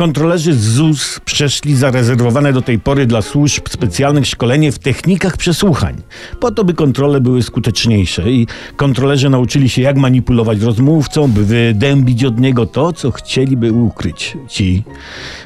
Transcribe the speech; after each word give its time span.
Kontrolerzy 0.00 0.54
z 0.54 0.60
ZUS 0.60 1.20
przeszli 1.24 1.76
zarezerwowane 1.76 2.52
do 2.52 2.62
tej 2.62 2.78
pory 2.78 3.06
dla 3.06 3.22
służb 3.22 3.68
specjalnych 3.68 4.26
szkolenie 4.26 4.72
w 4.72 4.78
technikach 4.78 5.36
przesłuchań, 5.36 5.96
po 6.40 6.50
to 6.50 6.64
by 6.64 6.74
kontrole 6.74 7.20
były 7.20 7.42
skuteczniejsze 7.42 8.30
i 8.30 8.46
kontrolerzy 8.76 9.30
nauczyli 9.30 9.68
się 9.68 9.82
jak 9.82 9.96
manipulować 9.96 10.60
rozmówcą, 10.60 11.28
by 11.28 11.44
wydębić 11.44 12.24
od 12.24 12.40
niego 12.40 12.66
to, 12.66 12.92
co 12.92 13.10
chcieliby 13.10 13.72
ukryć 13.72 14.36
ci 14.48 14.84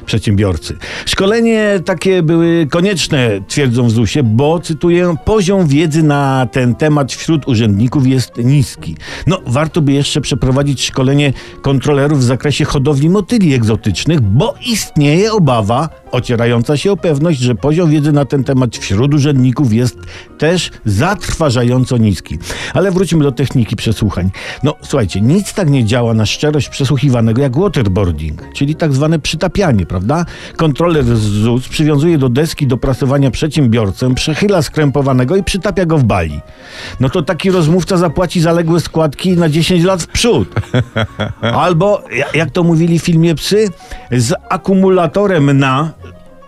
przedsiębiorcy. 0.05 0.77
Szkolenie 1.05 1.79
takie 1.85 2.23
były 2.23 2.67
konieczne, 2.71 3.29
twierdzą 3.47 3.87
w 3.87 3.91
ZUSie, 3.91 4.23
bo, 4.23 4.59
cytuję, 4.59 5.15
poziom 5.25 5.67
wiedzy 5.67 6.03
na 6.03 6.47
ten 6.51 6.75
temat 6.75 7.13
wśród 7.13 7.47
urzędników 7.47 8.07
jest 8.07 8.37
niski. 8.37 8.95
No, 9.27 9.41
warto 9.45 9.81
by 9.81 9.93
jeszcze 9.93 10.21
przeprowadzić 10.21 10.85
szkolenie 10.85 11.33
kontrolerów 11.61 12.19
w 12.19 12.23
zakresie 12.23 12.65
hodowli 12.65 13.09
motyli 13.09 13.53
egzotycznych, 13.53 14.21
bo 14.21 14.44
istnieje 14.65 15.33
obawa 15.33 15.89
ocierająca 16.11 16.77
się 16.77 16.91
o 16.91 16.97
pewność, 16.97 17.39
że 17.39 17.55
poziom 17.55 17.89
wiedzy 17.89 18.11
na 18.11 18.25
ten 18.25 18.43
temat 18.43 18.77
wśród 18.77 19.13
urzędników 19.13 19.73
jest 19.73 19.97
też 20.37 20.71
zatrważająco 20.85 21.97
niski. 21.97 22.37
Ale 22.73 22.91
wróćmy 22.91 23.23
do 23.23 23.31
techniki 23.31 23.75
przesłuchań. 23.75 24.31
No, 24.63 24.75
słuchajcie, 24.81 25.21
nic 25.21 25.53
tak 25.53 25.69
nie 25.69 25.85
działa 25.85 26.13
na 26.13 26.25
szczerość 26.25 26.69
przesłuchiwanego 26.69 27.41
jak 27.41 27.57
waterboarding, 27.57 28.41
czyli 28.53 28.75
tak 28.75 28.93
zwane 28.93 29.19
przytapianie, 29.19 29.85
prawda? 29.85 30.25
Kontroler 30.55 31.05
z 31.05 31.19
ZUS 31.19 31.67
przywiązuje 31.67 32.17
do 32.17 32.29
deski 32.29 32.67
do 32.67 32.77
prasowania 32.77 33.31
przedsiębiorcę, 33.31 34.15
przechyla 34.15 34.61
skrępowanego 34.61 35.35
i 35.35 35.43
przytapia 35.43 35.85
go 35.85 35.97
w 35.97 36.03
bali. 36.03 36.41
No 36.99 37.09
to 37.09 37.21
taki 37.21 37.51
rozmówca 37.51 37.97
zapłaci 37.97 38.41
zaległe 38.41 38.79
składki 38.79 39.31
na 39.37 39.49
10 39.49 39.83
lat 39.83 40.03
w 40.03 40.07
przód. 40.07 40.55
Albo, 41.41 42.03
ja- 42.15 42.31
jak 42.33 42.51
to 42.51 42.63
mówili 42.63 42.99
w 42.99 43.03
filmie 43.03 43.35
Psy, 43.35 43.69
z 44.11 44.33
akumulatorem 44.49 45.59
na, 45.59 45.91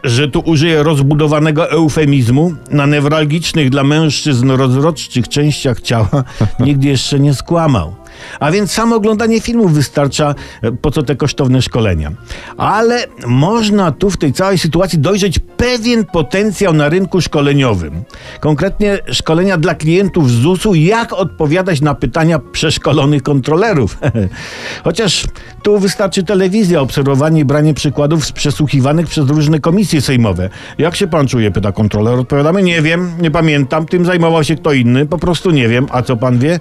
że 0.03 0.27
tu 0.27 0.39
użyję 0.39 0.83
rozbudowanego 0.83 1.71
eufemizmu, 1.71 2.53
na 2.71 2.85
newralgicznych 2.85 3.69
dla 3.69 3.83
mężczyzn 3.83 4.51
rozrodczych 4.51 5.27
częściach 5.27 5.81
ciała 5.81 6.23
nigdy 6.59 6.87
jeszcze 6.87 7.19
nie 7.19 7.33
skłamał. 7.33 7.95
A 8.39 8.51
więc 8.51 8.71
samo 8.71 8.95
oglądanie 8.95 9.41
filmów 9.41 9.73
wystarcza, 9.73 10.35
e, 10.61 10.71
po 10.71 10.91
co 10.91 11.03
te 11.03 11.15
kosztowne 11.15 11.61
szkolenia. 11.61 12.11
Ale 12.57 13.07
można 13.27 13.91
tu 13.91 14.09
w 14.09 14.17
tej 14.17 14.33
całej 14.33 14.57
sytuacji 14.57 14.99
dojrzeć 14.99 15.39
pewien 15.57 16.05
potencjał 16.05 16.73
na 16.73 16.89
rynku 16.89 17.21
szkoleniowym. 17.21 18.03
Konkretnie 18.39 18.99
szkolenia 19.11 19.57
dla 19.57 19.75
klientów 19.75 20.31
z 20.31 20.33
ZUS-u, 20.33 20.75
jak 20.75 21.13
odpowiadać 21.13 21.81
na 21.81 21.95
pytania 21.95 22.39
przeszkolonych 22.39 23.23
kontrolerów. 23.23 23.97
Chociaż 24.83 25.25
tu 25.63 25.79
wystarczy 25.79 26.23
telewizja, 26.23 26.81
obserwowanie 26.81 27.41
i 27.41 27.45
branie 27.45 27.73
przykładów 27.73 28.25
z 28.25 28.31
przesłuchiwanych 28.31 29.07
przez 29.07 29.29
różne 29.29 29.59
komisje 29.59 30.01
sejmowe. 30.01 30.49
Jak 30.77 30.95
się 30.95 31.07
pan 31.07 31.27
czuje, 31.27 31.51
pyta 31.51 31.71
kontroler. 31.71 32.19
Odpowiadamy, 32.19 32.63
nie 32.63 32.81
wiem, 32.81 33.11
nie 33.21 33.31
pamiętam, 33.31 33.85
tym 33.85 34.05
zajmował 34.05 34.43
się 34.43 34.55
kto 34.55 34.73
inny, 34.73 35.05
po 35.05 35.17
prostu 35.17 35.51
nie 35.51 35.67
wiem. 35.67 35.87
A 35.91 36.01
co 36.01 36.17
pan 36.17 36.39
wie? 36.39 36.59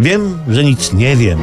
Wiem, 0.00 0.38
że 0.48 0.64
nic 0.64 0.92
nie 0.92 1.16
wiem. 1.16 1.38